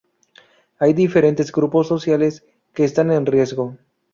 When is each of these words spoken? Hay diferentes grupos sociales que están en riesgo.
Hay 0.79 0.93
diferentes 0.93 1.51
grupos 1.51 1.87
sociales 1.87 2.43
que 2.73 2.85
están 2.85 3.11
en 3.11 3.27
riesgo. 3.27 3.77